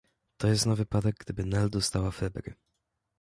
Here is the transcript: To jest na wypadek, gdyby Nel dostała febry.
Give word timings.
To 0.37 0.47
jest 0.47 0.65
na 0.65 0.75
wypadek, 0.75 1.15
gdyby 1.19 1.45
Nel 1.45 1.69
dostała 1.69 2.11
febry. 2.11 2.53